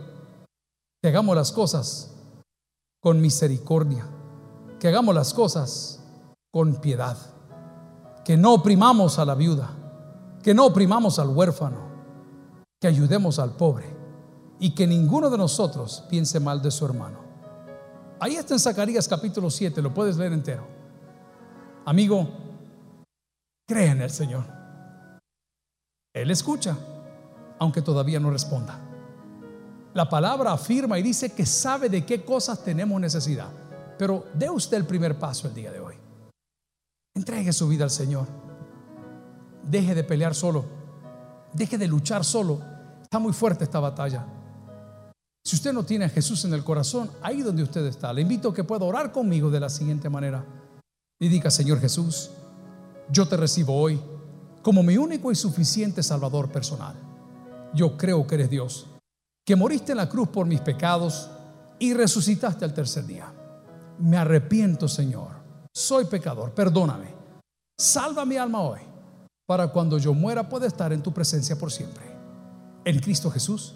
[1.01, 2.15] que hagamos las cosas
[3.01, 4.07] con misericordia,
[4.79, 6.03] que hagamos las cosas
[6.51, 7.17] con piedad,
[8.25, 9.69] que no oprimamos a la viuda,
[10.43, 11.77] que no oprimamos al huérfano,
[12.79, 13.98] que ayudemos al pobre
[14.59, 17.19] y que ninguno de nosotros piense mal de su hermano.
[18.19, 20.67] Ahí está en Zacarías capítulo 7, lo puedes leer entero.
[21.85, 22.27] Amigo,
[23.65, 24.43] cree en el Señor.
[26.13, 26.77] Él escucha,
[27.59, 28.77] aunque todavía no responda.
[29.93, 33.49] La palabra afirma y dice que sabe de qué cosas tenemos necesidad.
[33.97, 35.95] Pero dé usted el primer paso el día de hoy.
[37.15, 38.27] Entregue su vida al Señor.
[39.63, 40.65] Deje de pelear solo.
[41.53, 42.61] Deje de luchar solo.
[43.01, 44.25] Está muy fuerte esta batalla.
[45.43, 48.49] Si usted no tiene a Jesús en el corazón, ahí donde usted está, le invito
[48.49, 50.45] a que pueda orar conmigo de la siguiente manera.
[51.19, 52.31] Y diga, Señor Jesús,
[53.09, 53.99] yo te recibo hoy
[54.61, 56.95] como mi único y suficiente Salvador personal.
[57.73, 58.87] Yo creo que eres Dios,
[59.45, 61.29] que moriste en la cruz por mis pecados
[61.79, 63.33] y resucitaste al tercer día.
[63.99, 65.39] Me arrepiento, Señor.
[65.73, 67.13] Soy pecador, perdóname.
[67.77, 68.81] Salva mi alma hoy,
[69.45, 72.03] para cuando yo muera pueda estar en tu presencia por siempre.
[72.83, 73.75] En Cristo Jesús